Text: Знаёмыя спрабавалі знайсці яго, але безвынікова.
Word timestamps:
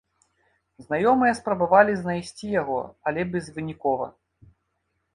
Знаёмыя 0.85 1.33
спрабавалі 1.41 1.93
знайсці 2.01 2.51
яго, 2.61 2.81
але 3.11 3.21
безвынікова. 3.37 4.13